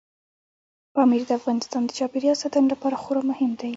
پامیر 0.93 1.23
د 1.27 1.31
افغانستان 1.39 1.81
د 1.85 1.91
چاپیریال 1.99 2.37
ساتنې 2.43 2.67
لپاره 2.73 2.95
خورا 3.03 3.21
مهم 3.31 3.51
دی. 3.59 3.69